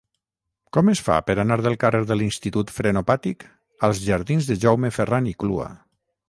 Com 0.77 0.87
es 0.93 1.01
fa 1.07 1.17
per 1.27 1.35
anar 1.43 1.57
del 1.65 1.77
carrer 1.83 1.99
de 2.11 2.17
l'Institut 2.21 2.73
Frenopàtic 2.77 3.45
als 3.89 4.01
jardins 4.07 4.49
de 4.53 4.59
Jaume 4.65 4.93
Ferran 4.97 5.29
i 5.35 5.37
Clua? 5.45 5.71